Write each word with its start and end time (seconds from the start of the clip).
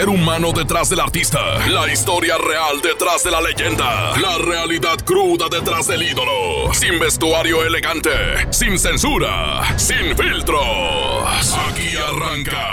Ser 0.00 0.08
humano 0.08 0.50
detrás 0.52 0.88
del 0.88 0.98
artista. 0.98 1.58
La 1.68 1.92
historia 1.92 2.38
real 2.38 2.80
detrás 2.80 3.22
de 3.22 3.30
la 3.30 3.42
leyenda. 3.42 4.16
La 4.18 4.38
realidad 4.38 4.96
cruda 5.04 5.46
detrás 5.50 5.88
del 5.88 6.02
ídolo. 6.02 6.72
Sin 6.72 6.98
vestuario 6.98 7.62
elegante. 7.66 8.10
Sin 8.48 8.78
censura. 8.78 9.60
Sin 9.78 10.16
filtros. 10.16 11.54
Aquí 11.68 11.98
arranca. 11.98 12.69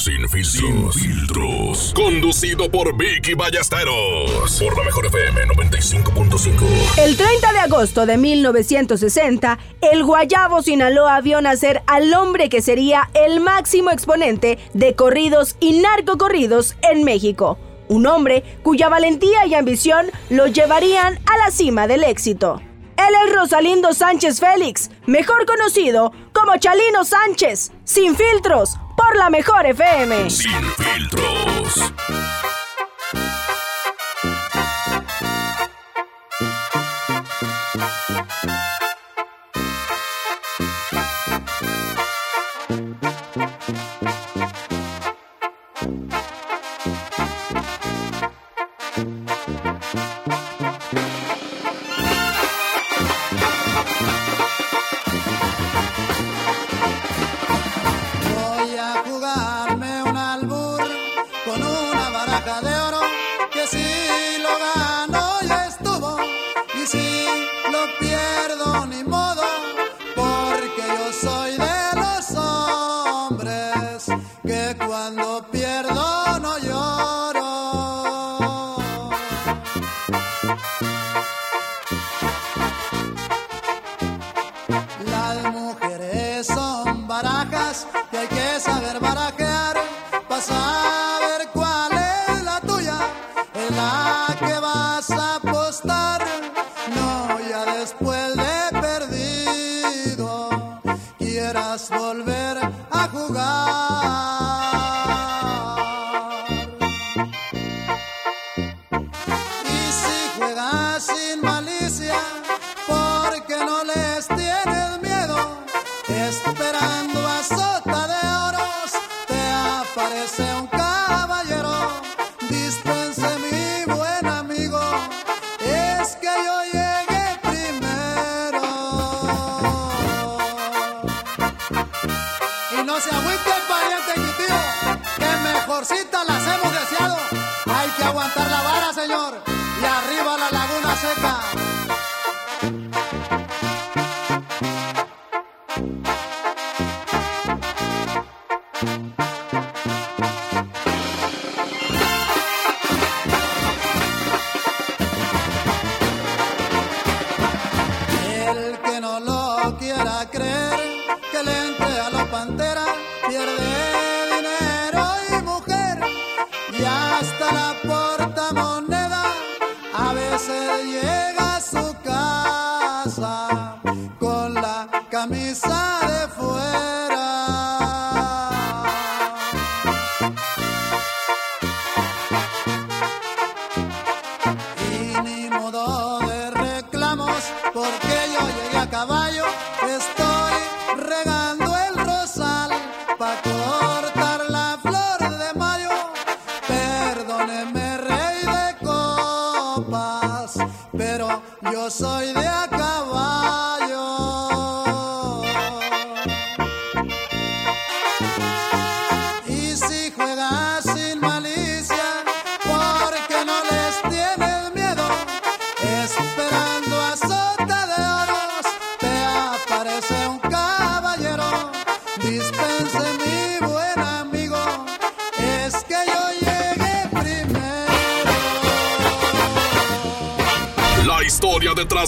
Sin 0.00 0.26
filtros. 0.30 0.96
Filtros. 0.96 1.92
Conducido 1.94 2.70
por 2.70 2.96
Vicky 2.96 3.34
Ballesteros. 3.34 4.58
Por 4.58 4.78
la 4.78 4.84
mejor 4.84 5.04
FM 5.04 5.42
95.5. 5.42 6.96
El 6.96 7.18
30 7.18 7.52
de 7.52 7.58
agosto 7.58 8.06
de 8.06 8.16
1960, 8.16 9.58
el 9.92 10.02
Guayabo 10.02 10.62
Sinaloa 10.62 11.20
vio 11.20 11.42
nacer 11.42 11.82
al 11.86 12.14
hombre 12.14 12.48
que 12.48 12.62
sería 12.62 13.10
el 13.12 13.40
máximo 13.40 13.90
exponente 13.90 14.58
de 14.72 14.94
corridos 14.94 15.56
y 15.60 15.80
narcocorridos 15.80 16.76
en 16.80 17.04
México. 17.04 17.58
Un 17.88 18.06
hombre 18.06 18.42
cuya 18.62 18.88
valentía 18.88 19.44
y 19.44 19.52
ambición 19.52 20.06
lo 20.30 20.46
llevarían 20.46 21.18
a 21.26 21.36
la 21.44 21.50
cima 21.50 21.86
del 21.86 22.04
éxito. 22.04 22.62
Él 23.08 23.14
es 23.26 23.34
Rosalindo 23.34 23.94
Sánchez 23.94 24.40
Félix, 24.40 24.90
mejor 25.06 25.46
conocido 25.46 26.12
como 26.34 26.56
Chalino 26.58 27.04
Sánchez, 27.04 27.72
sin 27.84 28.14
filtros, 28.14 28.76
por 28.94 29.16
la 29.16 29.30
mejor 29.30 29.64
FM. 29.64 30.28
Sin 30.28 30.62
filtros. 30.72 31.92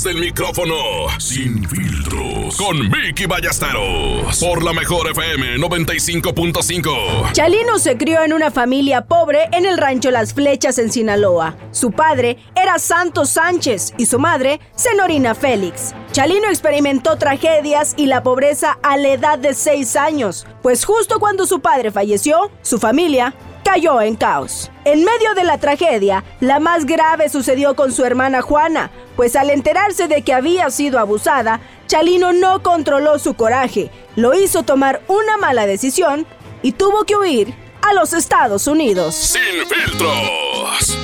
Del 0.00 0.16
micrófono. 0.16 0.74
Sin 1.18 1.68
filtros. 1.68 2.56
Con 2.56 2.90
Vicky 2.90 3.26
Ballesteros. 3.26 4.40
Por 4.40 4.64
la 4.64 4.72
mejor 4.72 5.10
FM 5.10 5.58
95.5. 5.58 7.32
Chalino 7.32 7.78
se 7.78 7.98
crió 7.98 8.22
en 8.24 8.32
una 8.32 8.50
familia 8.50 9.04
pobre 9.04 9.50
en 9.52 9.66
el 9.66 9.76
rancho 9.76 10.10
Las 10.10 10.32
Flechas 10.32 10.78
en 10.78 10.90
Sinaloa. 10.90 11.56
Su 11.72 11.92
padre 11.92 12.38
era 12.56 12.78
Santos 12.78 13.28
Sánchez 13.30 13.92
y 13.98 14.06
su 14.06 14.18
madre, 14.18 14.60
Senorina 14.74 15.34
Félix. 15.34 15.94
Chalino 16.12 16.48
experimentó 16.48 17.16
tragedias 17.16 17.92
y 17.98 18.06
la 18.06 18.22
pobreza 18.22 18.78
a 18.82 18.96
la 18.96 19.08
edad 19.10 19.38
de 19.38 19.52
6 19.52 19.96
años, 19.96 20.46
pues 20.62 20.86
justo 20.86 21.20
cuando 21.20 21.44
su 21.44 21.60
padre 21.60 21.90
falleció, 21.90 22.50
su 22.62 22.78
familia 22.78 23.34
cayó 23.72 24.02
en 24.02 24.16
caos. 24.16 24.70
En 24.84 25.02
medio 25.02 25.32
de 25.34 25.44
la 25.44 25.56
tragedia, 25.56 26.24
la 26.40 26.60
más 26.60 26.84
grave 26.84 27.30
sucedió 27.30 27.74
con 27.74 27.90
su 27.90 28.04
hermana 28.04 28.42
Juana, 28.42 28.90
pues 29.16 29.34
al 29.34 29.48
enterarse 29.48 30.08
de 30.08 30.20
que 30.20 30.34
había 30.34 30.68
sido 30.68 30.98
abusada, 30.98 31.58
Chalino 31.86 32.34
no 32.34 32.62
controló 32.62 33.18
su 33.18 33.32
coraje, 33.32 33.90
lo 34.14 34.34
hizo 34.34 34.62
tomar 34.62 35.00
una 35.08 35.38
mala 35.38 35.66
decisión 35.66 36.26
y 36.60 36.72
tuvo 36.72 37.04
que 37.04 37.16
huir 37.16 37.54
a 37.80 37.94
los 37.94 38.12
Estados 38.12 38.66
Unidos. 38.66 39.14
Sin 39.14 39.66
filtros. 39.66 40.98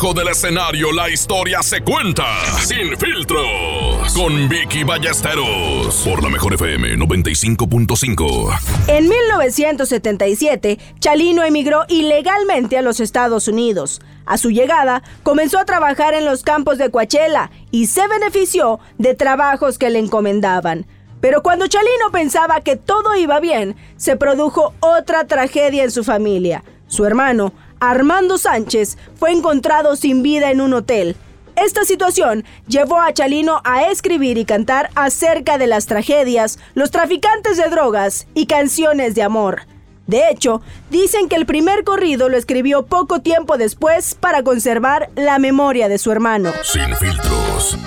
Debajo 0.00 0.18
del 0.18 0.28
escenario 0.28 0.92
la 0.92 1.10
historia 1.10 1.62
se 1.62 1.82
cuenta 1.82 2.24
sin 2.64 2.96
filtros 2.96 4.14
con 4.14 4.48
Vicky 4.48 4.82
Ballesteros 4.82 5.94
por 6.08 6.22
la 6.22 6.30
mejor 6.30 6.54
FM 6.54 6.96
95.5. 6.96 8.58
En 8.88 9.06
1977, 9.10 10.78
Chalino 11.00 11.44
emigró 11.44 11.84
ilegalmente 11.88 12.78
a 12.78 12.82
los 12.82 12.98
Estados 12.98 13.46
Unidos. 13.46 14.00
A 14.24 14.38
su 14.38 14.50
llegada, 14.50 15.02
comenzó 15.22 15.58
a 15.58 15.66
trabajar 15.66 16.14
en 16.14 16.24
los 16.24 16.44
campos 16.44 16.78
de 16.78 16.90
Coachella 16.90 17.50
y 17.70 17.84
se 17.84 18.08
benefició 18.08 18.80
de 18.96 19.14
trabajos 19.14 19.76
que 19.76 19.90
le 19.90 19.98
encomendaban. 19.98 20.86
Pero 21.20 21.42
cuando 21.42 21.66
Chalino 21.66 22.10
pensaba 22.10 22.62
que 22.62 22.76
todo 22.76 23.16
iba 23.16 23.38
bien, 23.38 23.76
se 23.98 24.16
produjo 24.16 24.72
otra 24.80 25.26
tragedia 25.26 25.84
en 25.84 25.90
su 25.90 26.04
familia. 26.04 26.64
Su 26.86 27.04
hermano 27.04 27.52
Armando 27.80 28.38
Sánchez, 28.38 28.98
fue 29.16 29.32
encontrado 29.32 29.96
sin 29.96 30.22
vida 30.22 30.50
en 30.50 30.60
un 30.60 30.74
hotel. 30.74 31.16
Esta 31.56 31.84
situación 31.84 32.44
llevó 32.68 33.00
a 33.00 33.12
Chalino 33.12 33.60
a 33.64 33.84
escribir 33.90 34.38
y 34.38 34.44
cantar 34.44 34.90
acerca 34.94 35.58
de 35.58 35.66
las 35.66 35.86
tragedias, 35.86 36.58
los 36.74 36.90
traficantes 36.90 37.56
de 37.56 37.68
drogas 37.68 38.26
y 38.34 38.46
canciones 38.46 39.14
de 39.14 39.22
amor. 39.22 39.62
De 40.06 40.28
hecho, 40.30 40.60
dicen 40.90 41.28
que 41.28 41.36
el 41.36 41.46
primer 41.46 41.84
corrido 41.84 42.28
lo 42.28 42.36
escribió 42.36 42.86
poco 42.86 43.20
tiempo 43.20 43.58
después 43.58 44.14
para 44.14 44.42
conservar 44.42 45.10
la 45.14 45.38
memoria 45.38 45.88
de 45.88 45.98
su 45.98 46.10
hermano. 46.10 46.50
Sin 46.62 46.94
filtros. 46.96 47.78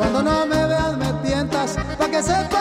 Cuando 0.00 0.22
no 0.22 0.46
me 0.46 0.66
veas 0.66 0.96
me 0.96 1.12
tientas, 1.22 1.76
pa' 1.98 2.08
que 2.08 2.22
sepas. 2.22 2.59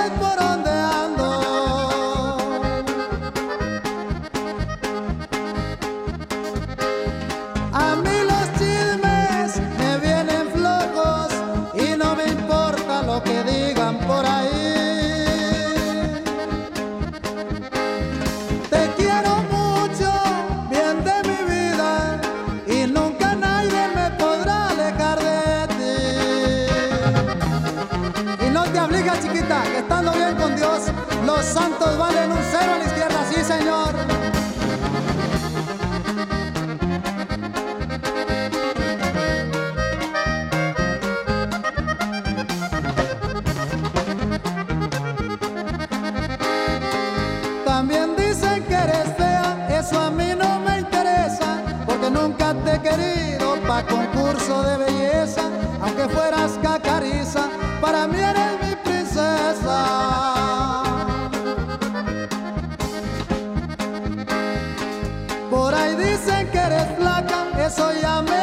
eso 67.70 67.92
ya 68.02 68.20
me 68.24 68.39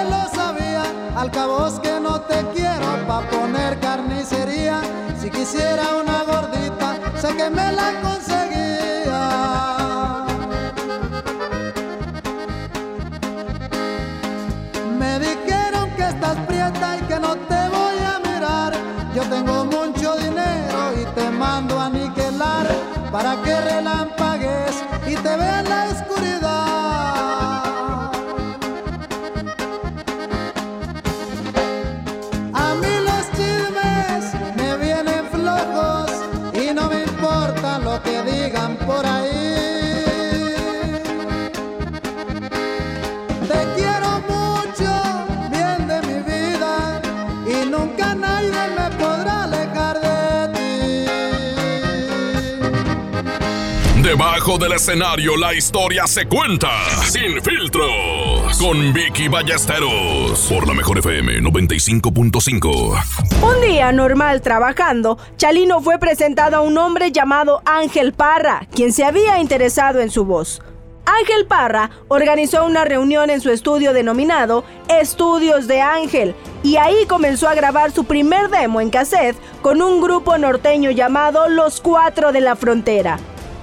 Del 54.46 54.72
escenario 54.72 55.36
la 55.36 55.52
historia 55.52 56.06
se 56.06 56.24
cuenta 56.26 56.70
sin 57.02 57.42
filtros 57.42 58.56
con 58.58 58.92
Vicky 58.94 59.26
Ballesteros 59.28 60.46
por 60.48 60.66
la 60.66 60.72
mejor 60.72 60.98
FM 60.98 61.42
95.5. 61.42 63.02
Un 63.42 63.60
día 63.60 63.92
normal 63.92 64.40
trabajando, 64.40 65.18
Chalino 65.36 65.82
fue 65.82 65.98
presentado 65.98 66.56
a 66.56 66.60
un 66.60 66.78
hombre 66.78 67.10
llamado 67.12 67.60
Ángel 67.66 68.14
Parra, 68.14 68.66
quien 68.72 68.94
se 68.94 69.04
había 69.04 69.40
interesado 69.40 70.00
en 70.00 70.10
su 70.10 70.24
voz. 70.24 70.62
Ángel 71.04 71.46
Parra 71.46 71.90
organizó 72.08 72.64
una 72.64 72.84
reunión 72.84 73.28
en 73.28 73.42
su 73.42 73.50
estudio 73.50 73.92
denominado 73.92 74.64
Estudios 74.88 75.66
de 75.66 75.82
Ángel 75.82 76.34
y 76.62 76.76
ahí 76.76 77.04
comenzó 77.06 77.48
a 77.48 77.54
grabar 77.54 77.90
su 77.90 78.04
primer 78.04 78.48
demo 78.48 78.80
en 78.80 78.90
cassette 78.90 79.36
con 79.60 79.82
un 79.82 80.00
grupo 80.00 80.38
norteño 80.38 80.92
llamado 80.92 81.48
Los 81.48 81.80
Cuatro 81.80 82.32
de 82.32 82.40
la 82.40 82.56
Frontera. 82.56 83.18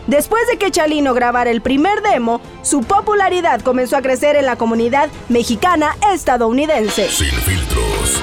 Después 0.08 0.48
de 0.48 0.58
que 0.58 0.72
Chalino 0.72 1.14
grabara 1.14 1.50
el 1.50 1.62
primer 1.62 2.02
demo, 2.02 2.42
su 2.62 2.82
popularidad 2.82 3.62
comenzó 3.62 3.98
a 3.98 4.02
crecer 4.02 4.36
en 4.36 4.46
la 4.46 4.58
comunidad 4.58 5.10
mexicana 5.30 5.96
estadounidense. 6.12 7.10
Sin 7.10 7.32
filtros. 7.32 8.22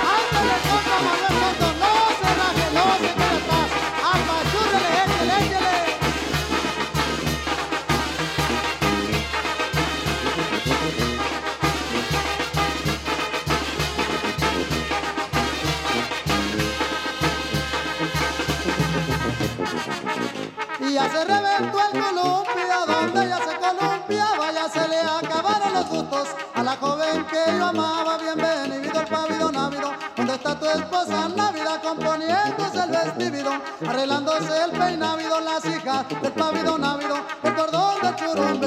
Ya 21.01 21.09
se 21.09 21.25
reventó 21.25 21.79
el 21.81 21.93
columpio, 21.99 22.87
donde 22.87 23.29
ya 23.31 23.39
se 23.39 23.57
columpia, 23.57 24.27
vaya 24.39 24.69
se 24.69 24.87
le 24.87 25.01
acabaron 25.01 25.73
los 25.73 25.89
gustos 25.89 26.29
a 26.55 26.63
la 26.63 26.77
joven 26.77 27.25
que 27.25 27.57
yo 27.57 27.69
amaba, 27.69 28.19
bienvenido 28.19 29.01
el 29.01 29.07
pavido 29.07 29.51
návido, 29.51 29.93
donde 30.15 30.35
está 30.35 30.61
tu 30.61 30.67
esposa 30.67 31.27
Navidad 31.35 31.81
componiéndose 31.83 32.81
el 32.85 32.91
vestido, 32.91 33.51
arreglándose 33.89 34.63
el 34.63 34.73
peinávido, 34.73 35.41
las 35.41 35.65
hijas 35.65 36.07
del 36.21 36.33
pavido 36.33 36.77
návido, 36.77 37.17
el 37.45 37.55
cordón 37.55 38.01
del 38.03 38.17
churumbe. 38.17 38.67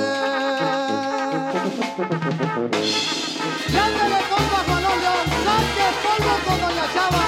León, 5.04 5.26
saque 5.46 5.88
polvo 6.04 6.34
con 6.46 6.62
Doña 6.62 6.86
Chava, 6.94 7.23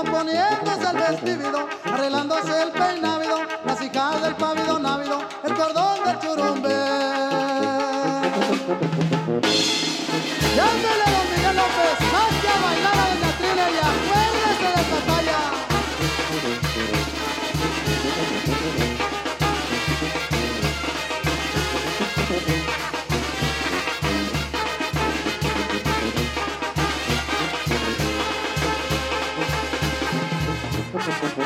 Componiéndose 0.00 0.90
el 0.92 0.96
vestido, 0.96 1.68
arreglándose 1.84 2.62
el 2.62 2.70
peinávido, 2.70 3.40
las 3.66 3.82
hijas 3.82 4.22
del 4.22 4.34
pavido 4.34 4.78
návido, 4.78 5.18
el 5.44 5.54
cordón 5.54 6.04
del 6.06 6.18
churumbe. 6.20 6.70
Llámele 10.56 11.06
don 11.12 11.26
Miguel 11.30 11.54
López, 11.54 11.96
saque 12.12 12.48
a 12.48 12.60
bailar 12.64 12.94
a 12.98 13.04
doña 13.10 13.30
Trina 13.36 13.66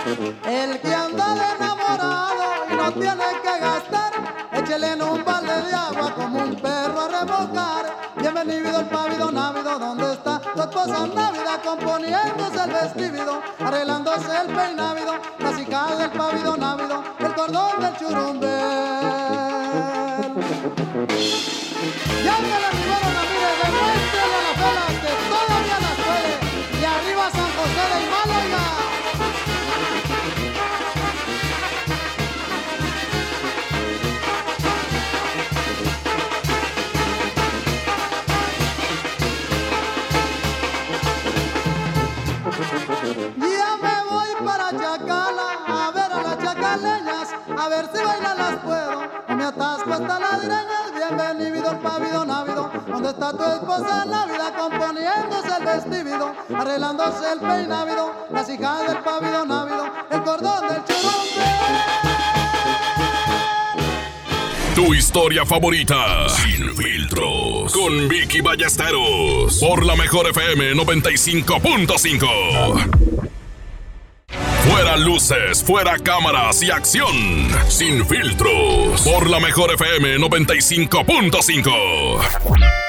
El 0.04 0.80
que 0.82 0.94
anda 0.94 1.34
de 1.34 1.54
enamorado 1.56 2.44
y 2.70 2.74
no 2.74 2.92
tiene 2.92 3.24
que 3.42 3.58
gastar, 3.58 4.12
échele 4.52 4.92
en 4.92 5.02
un 5.02 5.24
balde 5.24 5.62
de 5.62 5.74
agua 5.74 6.14
como 6.14 6.40
un 6.40 6.54
perro 6.56 7.00
a 7.00 7.08
remojar. 7.08 7.86
Bienvenido 8.16 8.80
el 8.80 8.86
pavido 8.86 9.32
návido, 9.32 9.78
¿dónde 9.78 10.12
está 10.12 10.42
tu 10.54 10.60
esposa 10.60 11.06
Navidad? 11.06 11.58
Componiéndose 11.64 12.64
el 12.64 12.70
vestido, 12.70 13.42
arreglándose 13.58 14.40
el 14.42 14.46
peinávido, 14.54 15.14
las 15.38 15.58
hijas 15.58 15.98
del 15.98 16.10
pavido 16.10 16.54
návido, 16.58 17.02
el 17.20 17.34
cordón 17.34 17.80
del 17.80 17.96
churumbe. 17.96 18.46
Llámale 22.24 22.66
a 22.66 22.70
Rivero 22.76 23.08
Ramírez, 23.16 23.56
demuéstrele 23.64 24.36
a 24.36 24.42
la 24.42 24.52
fela 24.60 24.86
que 25.00 25.12
todavía 25.30 25.78
las 25.80 25.96
puede. 26.04 26.34
Y 26.78 26.84
arriba 26.84 27.30
San 27.30 27.50
José 27.56 27.84
de 27.88 28.04
Himalaya. 28.04 28.64
Ya 43.36 43.76
me 43.80 44.04
voy 44.10 44.28
para 44.44 44.70
Chacala 44.70 45.48
a 45.66 45.90
ver 45.92 46.12
a 46.12 46.22
las 46.22 46.38
chacaleñas, 46.38 47.28
a 47.58 47.68
ver 47.68 47.88
si 47.92 47.98
bailan 48.04 48.38
las 48.38 48.56
puedo. 48.56 49.02
Y 49.28 49.34
me 49.34 49.44
atasco 49.44 49.92
hasta 49.92 50.20
las 50.20 50.40
greñas, 50.40 50.92
bienvenido 50.94 51.80
pavido 51.80 52.24
návido. 52.26 52.70
¿Dónde 52.86 53.08
está 53.08 53.32
tu 53.32 53.44
esposa 53.44 54.04
Navidad 54.04 54.52
componiéndose 54.58 55.56
el 55.58 55.64
vestido, 55.64 56.34
arreglándose 56.54 57.32
el 57.32 57.40
peinávido, 57.40 58.12
las 58.30 58.46
hijas 58.50 58.88
del 58.88 58.98
pavido 58.98 59.46
návido, 59.46 59.86
el 60.10 60.22
cordón 60.22 60.68
del 60.68 60.84
churumbe. 60.84 61.44
Tu 64.74 64.92
historia 64.92 65.46
favorita. 65.46 66.28
Sin 66.28 66.76
filtros. 66.76 67.72
Con 67.72 68.08
Vicky 68.08 68.40
Ballesteros. 68.40 69.60
Por 69.60 69.86
la 69.86 69.94
mejor 69.94 70.26
FM 70.28 70.74
95.5. 70.74 73.13
Fuera 74.74 74.96
luces, 74.96 75.62
fuera 75.62 75.96
cámaras 76.00 76.60
y 76.60 76.72
acción. 76.72 77.14
Sin 77.68 78.04
filtros. 78.04 79.02
Por 79.02 79.30
la 79.30 79.38
mejor 79.38 79.72
FM 79.72 80.18
95.5. 80.18 82.83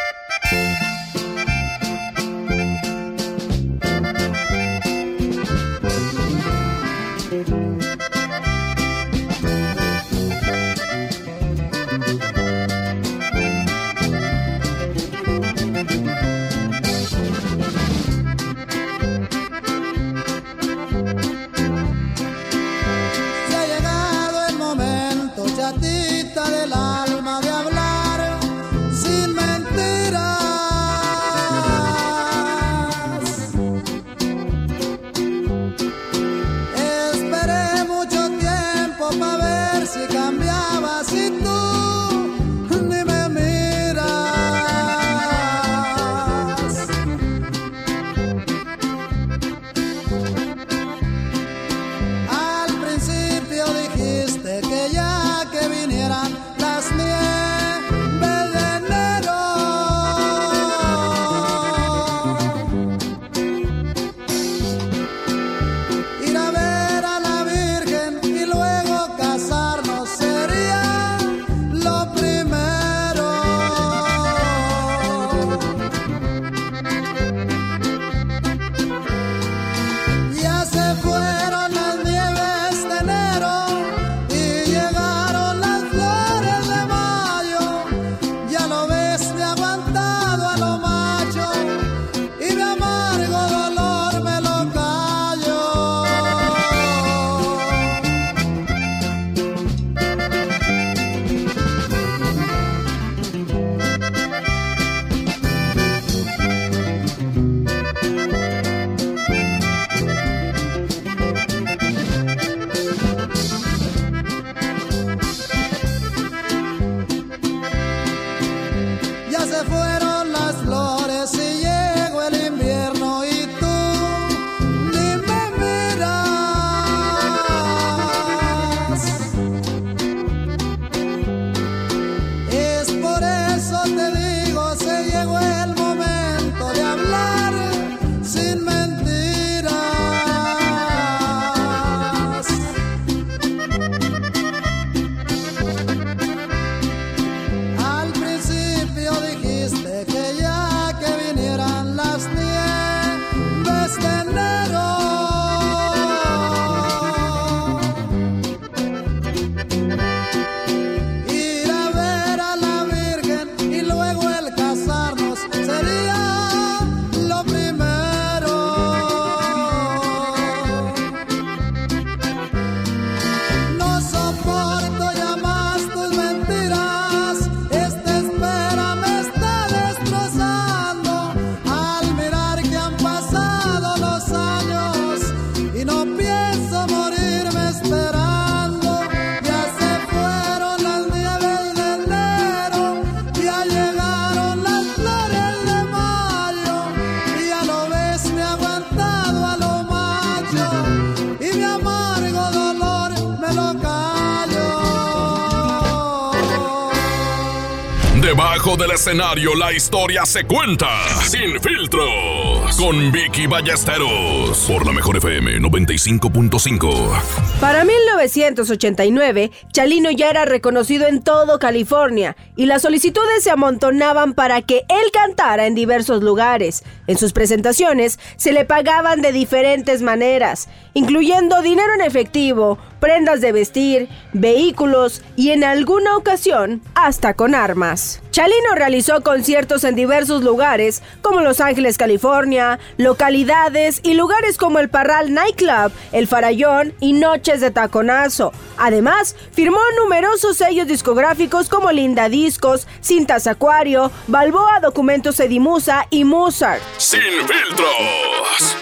Debajo 208.36 208.76
del 208.76 208.92
escenario 208.92 209.56
la 209.56 209.72
historia 209.72 210.26
se 210.26 210.44
cuenta 210.44 210.90
sin 211.22 211.58
filtros 211.62 212.76
con 212.78 213.10
Vicky 213.10 213.48
Ballesteros 213.48 214.60
por 214.68 214.86
la 214.86 214.92
mejor 214.92 215.16
FM 215.16 215.62
95.5. 215.62 217.22
Para 217.62 217.86
1989, 217.86 219.52
Chalino 219.72 220.12
ya 220.12 220.30
era 220.30 220.44
reconocido 220.44 221.08
en 221.08 221.24
todo 221.24 221.60
California 221.60 222.36
y 222.58 222.66
las 222.66 222.82
solicitudes 222.82 223.42
se 223.42 223.52
amontonaban 223.52 224.34
para 224.34 224.62
que 224.62 224.84
él 224.90 225.12
cantara 225.14 225.66
en 225.66 225.74
diversos 225.74 226.22
lugares. 226.22 226.84
En 227.08 227.18
sus 227.18 227.32
presentaciones 227.32 228.20
se 228.36 228.52
le 228.52 228.66
pagaban 228.66 229.22
de 229.22 229.32
diferentes 229.32 230.02
maneras, 230.02 230.68
incluyendo 230.94 231.62
dinero 231.62 231.94
en 231.94 232.02
efectivo, 232.02 232.80
prendas 233.06 233.40
de 233.40 233.52
vestir, 233.52 234.10
vehículos 234.34 235.22
y 235.36 235.52
en 235.52 235.64
alguna 235.64 236.18
ocasión 236.18 236.82
hasta 236.96 237.36
con 237.36 237.54
armas. 237.54 238.20
Chalino 238.32 238.74
realizó 238.74 239.22
conciertos 239.22 239.84
en 239.84 239.94
diversos 239.94 240.44
lugares 240.44 241.04
como 241.22 241.42
Los 241.42 241.62
Ángeles, 241.62 242.00
California, 242.00 242.80
localidades 242.98 244.00
y 244.02 244.16
lugares 244.16 244.58
como 244.58 244.80
el 244.80 244.90
Parral 244.90 245.36
Nightclub, 245.36 245.92
el 246.14 246.26
Farallón 246.26 246.96
y 247.00 247.14
Noches 247.14 247.62
de 247.62 247.70
Taconazo. 247.70 248.52
Además, 248.76 249.36
firmó 249.52 249.78
numerosos 250.02 250.58
sellos 250.58 250.88
discográficos 250.88 251.70
como 251.70 251.92
Linda 251.92 252.28
Discos, 252.28 252.88
Cintas 253.04 253.46
Acuario, 253.46 254.12
Balboa 254.26 254.80
Documentos 254.80 255.40
Edimusa 255.40 256.08
y 256.10 256.24
Mozart. 256.24 256.82
Sin 256.98 257.22
filtros. 257.22 258.76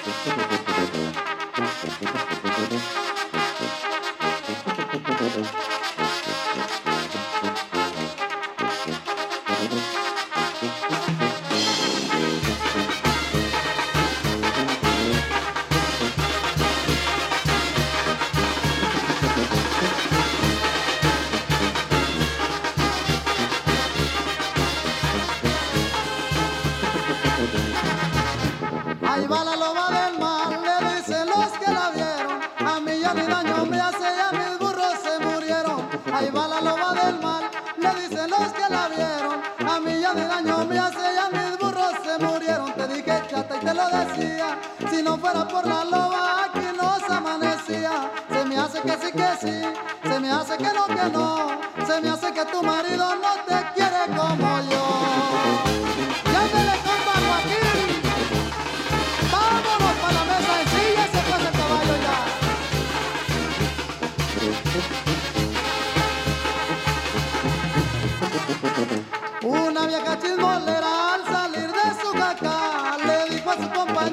lo 43.73 43.87
decía, 43.89 44.57
si 44.89 45.01
no 45.01 45.17
fuera 45.17 45.47
por 45.47 45.65
la 45.67 45.83
loba 45.83 46.45
aquí 46.45 46.67
no 46.77 46.97
se 47.05 47.13
amanecía. 47.13 48.11
Se 48.29 48.45
me 48.45 48.57
hace 48.57 48.81
que 48.81 48.91
sí 48.93 49.11
que 49.11 49.29
sí, 49.41 49.61
se 50.03 50.19
me 50.19 50.31
hace 50.31 50.57
que 50.57 50.71
no 50.73 50.85
que 50.87 51.09
no, 51.11 51.59
se 51.85 52.01
me 52.01 52.09
hace 52.09 52.31
que 52.33 52.45
tu 52.45 52.63
marido 52.63 53.15
no 53.15 53.33
te 53.42 53.42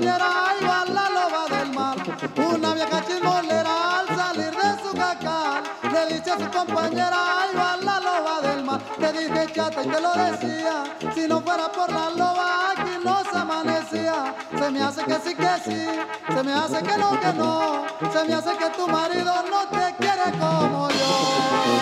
cualquiera 0.00 0.54
y 0.60 0.92
la 0.92 1.10
loba 1.10 1.58
del 1.58 1.72
mar. 1.72 1.96
Una 2.36 2.74
vieja 2.74 3.04
chismolera 3.06 4.00
al 4.00 4.08
salir 4.08 4.50
de 4.50 4.82
su 4.82 4.94
cacal 4.94 5.62
le 5.92 6.14
dice 6.14 6.30
a 6.30 6.38
su 6.38 6.50
compañera, 6.50 7.16
ay 7.42 7.56
va 7.56 7.76
la 7.76 8.00
loba 8.00 8.40
del 8.40 8.64
mar. 8.64 8.80
Te 8.98 9.12
dije 9.12 9.52
chata 9.52 9.82
y 9.82 9.88
te 9.88 10.00
lo 10.00 10.12
decía, 10.12 10.84
si 11.14 11.28
no 11.28 11.40
fuera 11.40 11.70
por 11.70 11.92
la 11.92 12.10
loba 12.10 12.70
aquí 12.70 12.90
no 13.04 13.22
se 13.30 13.38
amanecía. 13.38 14.34
Se 14.58 14.70
me 14.70 14.82
hace 14.82 15.04
que 15.04 15.14
sí, 15.14 15.34
que 15.34 15.54
sí, 15.64 15.86
se 16.34 16.42
me 16.42 16.52
hace 16.52 16.82
que 16.82 16.96
no, 16.96 17.20
que 17.20 17.32
no. 17.34 17.84
Se 18.12 18.24
me 18.24 18.34
hace 18.34 18.56
que 18.56 18.70
tu 18.70 18.88
marido 18.88 19.32
no 19.50 19.68
te 19.68 19.94
quiere 19.98 20.38
como 20.38 20.88
yo. 20.90 21.79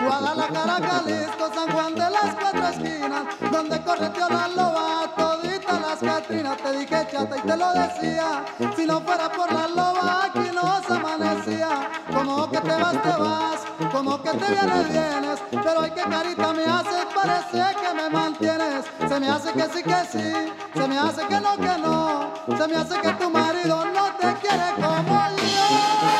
Guadalajara, 0.00 0.78
Jalisco, 0.88 1.50
San 1.54 1.70
Juan 1.72 1.94
de 1.94 2.10
las 2.10 2.34
cuatro 2.40 2.68
esquinas, 2.68 3.24
donde 3.50 3.80
correteó 3.82 4.28
la 4.28 4.48
loba, 4.48 5.12
todita 5.16 5.80
las 5.80 5.98
Catrinas, 5.98 6.56
te 6.58 6.72
dije 6.72 7.08
chata 7.10 7.36
y 7.36 7.40
te 7.40 7.56
lo 7.56 7.72
decía, 7.72 8.44
si 8.76 8.86
no 8.86 9.00
fuera 9.00 9.30
por 9.30 9.52
la 9.52 9.68
loba 9.68 10.24
aquí 10.24 10.50
no 10.54 10.80
se 10.86 10.92
amanecía, 10.92 11.90
como 12.12 12.50
que 12.50 12.60
te 12.60 12.76
vas, 12.76 13.02
te 13.02 13.08
vas, 13.08 13.90
como 13.92 14.22
que 14.22 14.30
te 14.30 14.52
vienes, 14.52 14.92
vienes, 14.92 15.40
pero 15.50 15.80
hay 15.80 15.90
que 15.90 16.02
carita 16.02 16.52
me 16.52 16.64
hace, 16.64 17.06
parece 17.14 17.76
que 17.80 17.94
me 17.94 18.10
mantienes, 18.10 18.84
se 19.08 19.20
me 19.20 19.28
hace 19.28 19.52
que 19.52 19.64
sí, 19.64 19.82
que 19.82 20.04
sí, 20.12 20.52
se 20.74 20.88
me 20.88 20.98
hace 20.98 21.26
que 21.26 21.40
no, 21.40 21.56
que 21.56 21.78
no, 21.78 22.30
se 22.56 22.68
me 22.68 22.76
hace 22.76 23.00
que 23.00 23.12
tu 23.14 23.30
marido 23.30 23.84
no 23.86 24.04
te 24.18 24.34
quiere 24.40 24.72
como 24.76 25.28
yo. 25.36 26.17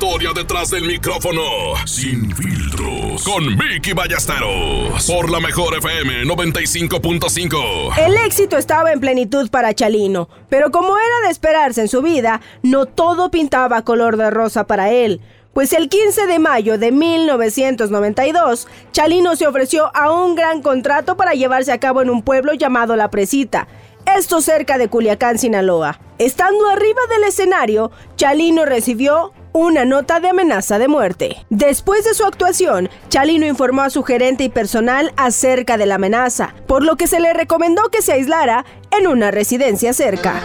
Historia 0.00 0.30
detrás 0.34 0.70
del 0.70 0.86
micrófono. 0.86 1.42
Sin 1.84 2.34
filtros. 2.34 3.22
Con 3.22 3.54
Vicky 3.58 3.92
Ballesteros. 3.92 5.06
Por 5.06 5.28
la 5.28 5.40
mejor 5.40 5.76
FM 5.76 6.24
95.5. 6.24 7.98
El 7.98 8.16
éxito 8.24 8.56
estaba 8.56 8.92
en 8.92 9.00
plenitud 9.00 9.50
para 9.50 9.74
Chalino. 9.74 10.30
Pero 10.48 10.70
como 10.70 10.96
era 10.96 11.26
de 11.26 11.30
esperarse 11.30 11.82
en 11.82 11.88
su 11.88 12.00
vida, 12.00 12.40
no 12.62 12.86
todo 12.86 13.30
pintaba 13.30 13.82
color 13.82 14.16
de 14.16 14.30
rosa 14.30 14.66
para 14.66 14.90
él. 14.90 15.20
Pues 15.52 15.74
el 15.74 15.90
15 15.90 16.26
de 16.26 16.38
mayo 16.38 16.78
de 16.78 16.92
1992, 16.92 18.68
Chalino 18.92 19.36
se 19.36 19.46
ofreció 19.46 19.94
a 19.94 20.10
un 20.10 20.34
gran 20.34 20.62
contrato 20.62 21.18
para 21.18 21.34
llevarse 21.34 21.72
a 21.72 21.80
cabo 21.80 22.00
en 22.00 22.08
un 22.08 22.22
pueblo 22.22 22.54
llamado 22.54 22.96
La 22.96 23.10
Presita, 23.10 23.68
esto 24.16 24.40
cerca 24.40 24.78
de 24.78 24.88
Culiacán, 24.88 25.38
Sinaloa. 25.38 26.00
Estando 26.18 26.68
arriba 26.68 27.00
del 27.10 27.24
escenario, 27.24 27.90
Chalino 28.16 28.64
recibió 28.64 29.32
una 29.52 29.84
nota 29.84 30.20
de 30.20 30.28
amenaza 30.28 30.78
de 30.78 30.88
muerte. 30.88 31.44
Después 31.50 32.04
de 32.04 32.14
su 32.14 32.24
actuación, 32.24 32.88
Chalino 33.08 33.46
informó 33.46 33.82
a 33.82 33.90
su 33.90 34.02
gerente 34.02 34.44
y 34.44 34.48
personal 34.48 35.12
acerca 35.16 35.76
de 35.76 35.86
la 35.86 35.96
amenaza, 35.96 36.54
por 36.66 36.84
lo 36.84 36.96
que 36.96 37.06
se 37.06 37.20
le 37.20 37.32
recomendó 37.32 37.88
que 37.90 38.02
se 38.02 38.12
aislara 38.12 38.64
en 38.90 39.06
una 39.06 39.30
residencia 39.30 39.92
cerca. 39.92 40.42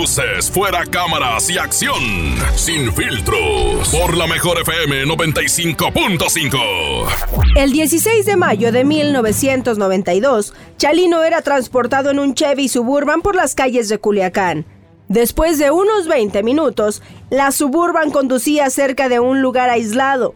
Luces, 0.00 0.50
fuera 0.50 0.86
cámaras 0.86 1.50
y 1.50 1.58
acción. 1.58 2.00
Sin 2.56 2.90
filtros. 2.90 3.88
Por 3.90 4.16
la 4.16 4.26
mejor 4.26 4.58
FM 4.58 5.04
95.5. 5.04 6.56
El 7.54 7.70
16 7.72 8.24
de 8.24 8.36
mayo 8.36 8.72
de 8.72 8.84
1992, 8.84 10.54
Chalino 10.78 11.22
era 11.22 11.42
transportado 11.42 12.08
en 12.10 12.18
un 12.18 12.32
Chevy 12.34 12.68
Suburban 12.68 13.20
por 13.20 13.34
las 13.34 13.54
calles 13.54 13.90
de 13.90 13.98
Culiacán. 13.98 14.64
Después 15.08 15.58
de 15.58 15.70
unos 15.70 16.08
20 16.08 16.42
minutos, 16.44 17.02
la 17.28 17.50
Suburban 17.52 18.10
conducía 18.10 18.70
cerca 18.70 19.10
de 19.10 19.20
un 19.20 19.42
lugar 19.42 19.68
aislado. 19.68 20.34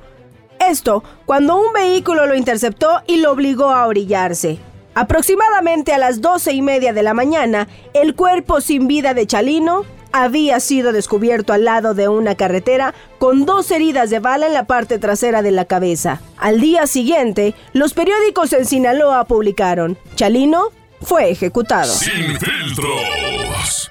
Esto 0.61 1.03
cuando 1.24 1.57
un 1.57 1.72
vehículo 1.72 2.27
lo 2.27 2.35
interceptó 2.35 3.00
y 3.07 3.16
lo 3.16 3.33
obligó 3.33 3.70
a 3.70 3.87
orillarse. 3.87 4.59
Aproximadamente 4.95 5.93
a 5.93 5.99
las 5.99 6.21
doce 6.21 6.53
y 6.53 6.63
media 6.63 6.93
de 6.93 7.03
la 7.03 7.15
mañana, 7.15 7.69
el 7.95 8.15
cuerpo 8.15 8.61
sin 8.61 8.87
vida 8.87 9.13
de 9.15 9.27
Chalino 9.27 9.85
había 10.13 10.61
sido 10.61 10.93
descubierto 10.93 11.53
al 11.53 11.65
lado 11.65 11.95
de 11.95 12.07
una 12.07 12.37
carretera 12.37 12.95
con 13.19 13.45
dos 13.47 13.73
heridas 13.73 14.11
de 14.11 14.21
bala 14.21 14.47
en 14.47 14.55
la 14.55 14.65
parte 14.65 15.01
trasera 15.01 15.43
de 15.43 15.51
la 15.51 15.65
cabeza. 15.65 16.21
Al 16.37 16.61
día 16.61 16.87
siguiente, 16.87 17.55
los 17.73 17.95
periódicos 17.95 18.53
en 18.53 18.65
Sinaloa 18.65 19.25
publicaron, 19.25 19.99
Chalino 20.15 20.69
fue 21.03 21.31
ejecutado. 21.31 21.93
Sin 21.93 22.39
filtros. 22.39 23.91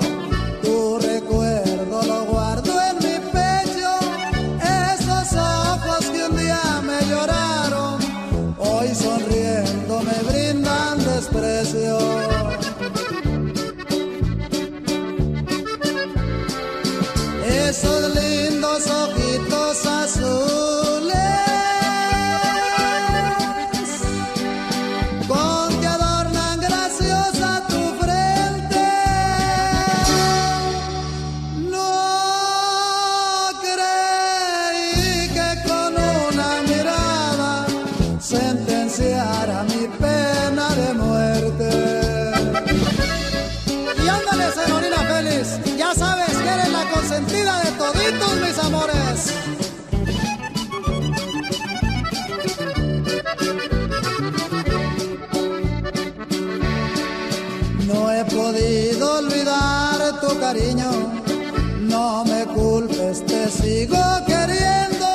no 61.79 62.25
me 62.25 62.45
culpes, 62.45 63.25
te 63.25 63.49
sigo 63.49 64.03
queriendo. 64.27 65.07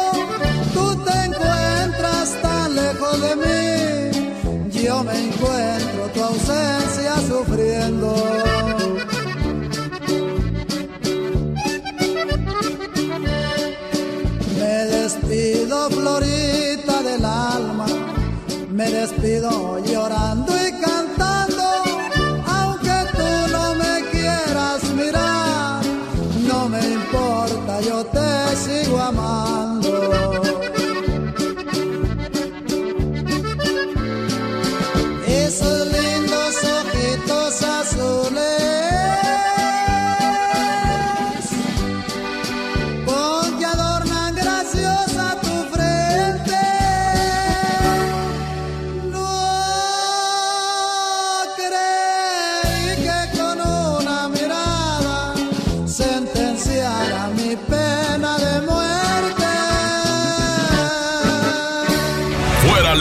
Tú 0.72 0.96
te 1.04 1.24
encuentras 1.24 2.40
tan 2.40 2.74
lejos 2.74 3.20
de 3.20 3.36
mí, 3.36 4.70
yo 4.82 5.04
me 5.04 5.18
encuentro 5.26 6.08
tu 6.14 6.22
ausencia 6.22 7.16
sufriendo. 7.28 8.14
Me 14.58 14.76
despido, 14.96 15.90
florita 15.90 17.02
del 17.02 17.24
alma, 17.24 17.86
me 18.70 18.90
despido 18.90 19.84
llorando 19.84 20.52
y 20.66 20.85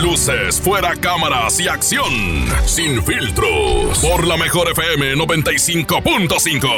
luces, 0.01 0.59
fuera 0.61 0.95
cámaras 0.95 1.59
y 1.59 1.67
acción. 1.67 2.05
Sin 2.65 3.03
filtros. 3.03 3.99
Por 3.99 4.25
la 4.27 4.37
mejor 4.37 4.71
FM 4.71 5.15
95.5. 5.15 6.69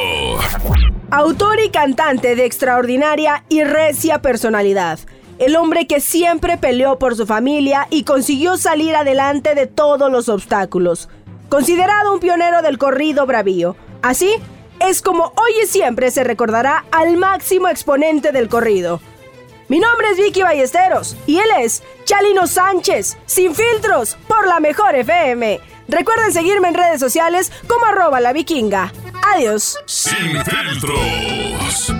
Autor 1.11 1.59
y 1.61 1.69
cantante 1.69 2.35
de 2.35 2.45
extraordinaria 2.45 3.43
y 3.49 3.63
recia 3.63 4.21
personalidad. 4.21 4.99
El 5.39 5.55
hombre 5.55 5.87
que 5.87 6.01
siempre 6.01 6.57
peleó 6.57 6.99
por 6.99 7.15
su 7.15 7.25
familia 7.25 7.87
y 7.89 8.03
consiguió 8.03 8.57
salir 8.57 8.95
adelante 8.95 9.55
de 9.55 9.67
todos 9.67 10.11
los 10.11 10.27
obstáculos. 10.29 11.09
Considerado 11.49 12.13
un 12.13 12.19
pionero 12.19 12.61
del 12.61 12.77
corrido 12.77 13.25
bravío. 13.25 13.75
Así 14.01 14.35
es 14.79 15.01
como 15.01 15.33
hoy 15.35 15.51
y 15.63 15.67
siempre 15.67 16.11
se 16.11 16.23
recordará 16.23 16.85
al 16.91 17.17
máximo 17.17 17.67
exponente 17.67 18.31
del 18.31 18.49
corrido. 18.49 19.01
Mi 19.69 19.79
nombre 19.79 20.09
es 20.11 20.17
Vicky 20.17 20.43
Ballesteros 20.43 21.17
y 21.25 21.39
él 21.39 21.49
es 21.59 21.83
Chalino 22.05 22.47
Sánchez, 22.47 23.17
sin 23.25 23.53
filtros, 23.53 24.17
por 24.27 24.47
la 24.47 24.61
mejor 24.61 24.95
FM. 24.95 25.59
Recuerden 25.89 26.31
seguirme 26.31 26.69
en 26.69 26.73
redes 26.73 27.01
sociales 27.01 27.51
como 27.67 27.85
arroba 27.85 28.21
la 28.21 28.31
vikinga. 28.31 28.93
Adiós. 29.35 29.77
Sin 29.85 30.41
filtros. 30.45 31.93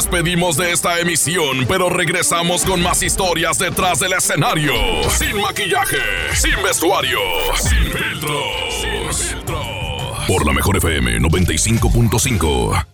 Despedimos 0.00 0.56
de 0.56 0.72
esta 0.72 0.98
emisión, 0.98 1.66
pero 1.68 1.90
regresamos 1.90 2.64
con 2.64 2.80
más 2.80 3.02
historias 3.02 3.58
detrás 3.58 4.00
del 4.00 4.14
escenario. 4.14 4.72
Sin 5.10 5.38
maquillaje, 5.42 5.98
sin 6.32 6.62
vestuario, 6.62 7.18
sin 7.54 7.84
filtro. 7.92 8.40
Sin 8.80 9.12
filtro. 9.12 9.60
Por 10.26 10.46
la 10.46 10.54
mejor 10.54 10.78
FM 10.78 11.18
95.5. 11.20 12.89